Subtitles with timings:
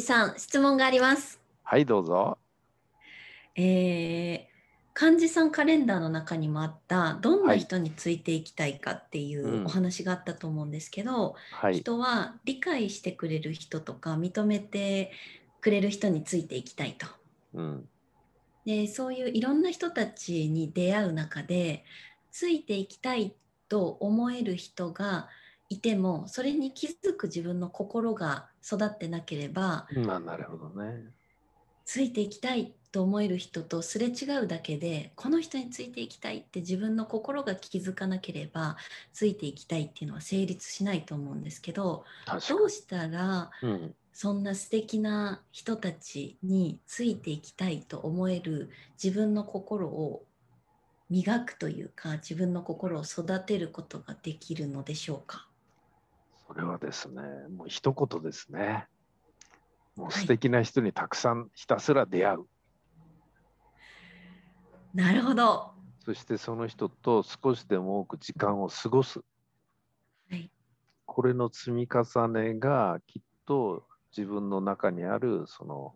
[0.00, 1.40] さん、質問があります。
[1.62, 2.38] はい、どうぞ。
[3.56, 11.78] えー、幹事さんカレンダーの中にもあった、どんな人についていきたいかっていうんうお話があったと思うんですけど、はい。
[11.78, 15.12] 人は理解してくれる人とか認めて
[15.60, 17.06] くれる人についていきたいと。
[17.54, 17.88] うん。
[18.64, 21.84] でそういういろんな人たちに出会う中で
[22.30, 23.34] ついていきたい
[23.68, 25.28] と思える人が
[25.68, 31.12] いてもそれに気づく自分の心が育ってなければまあ、なるほどね。
[31.84, 38.76] ついていきたいと思える人とすれ違うだけでこの人についていきたいって自分の心が気づかなければ
[39.12, 42.04] ついていきたいっていうのは成立しないと思うんですけど
[42.48, 43.68] どうしたらに。
[43.68, 43.94] うん。
[44.16, 48.70] そんな素敵な人たちについていきたいと思える
[49.02, 50.24] 自分の心を
[51.10, 55.48] 磨くというか自分の心を育てることができるのでしょうか？
[56.46, 57.22] それはですね、
[57.56, 58.86] もう一言ですね。
[59.96, 62.46] もうはい素敵な人にたくさんひたすら出会う。
[64.92, 65.72] なるほど。
[66.04, 69.20] そしてその人と少しでも多く時間を過ごす。
[70.30, 70.50] はい。
[71.06, 75.94] これの積み重ねがきっと自分の中にあるその、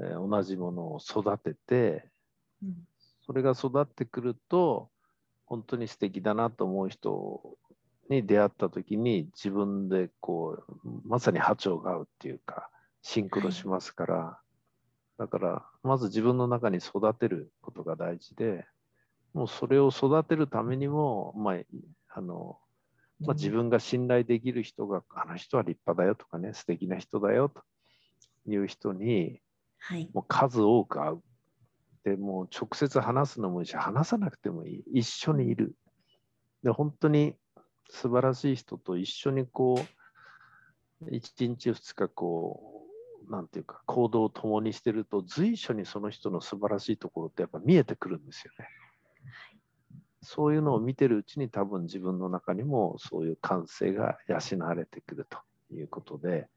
[0.00, 2.08] えー同じものを育てて
[2.62, 2.86] うん
[3.24, 4.90] それが育ってくると
[5.46, 7.56] 本当に素敵だなと思う人
[8.12, 12.68] に出会った時に自分でこうまさに波長が合うっていうか
[13.02, 14.38] シンクロしますから、
[15.18, 18.64] だからまず自分の中に育てることが大事で
[19.34, 21.56] もうそれを育てるためにも、まあ、
[22.14, 22.58] あの
[23.26, 27.62] まあ、自分が信頼できる人が、あの人は立派だよとかね、素敵な人だよと
[28.50, 29.40] いう人に、
[29.78, 30.10] はい。
[30.12, 31.22] もう数多く会う。
[32.04, 35.00] でもう直接話すのもいいし、話さなくてもいい。
[35.00, 35.74] 一緒にいる。
[36.64, 37.36] で、本当に
[37.92, 39.78] 素晴らしい人と一緒にこ
[41.02, 42.86] う、一日二日こ
[43.28, 48.66] う、なんていうか、行動を共にしてると、随所にその人の素晴らしいところってやっぱ見えてくるんですよね。
[50.22, 55.38] そういうのを見てるうちに多分自分の中にもそういう感性が養われてくると
[55.74, 56.48] いうことで、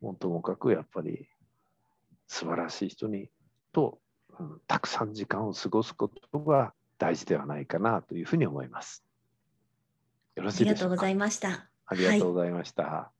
[0.00, 1.28] もうともかくやっぱり
[2.26, 3.28] 素晴らしい人に
[3.72, 3.98] と、
[4.38, 9.04] うんたくさん時間を過ごすことが大事ではないかなというふうに思います。
[10.36, 11.70] よろあしいでしょうかりがとうございました。
[11.86, 13.12] ありがとうございました。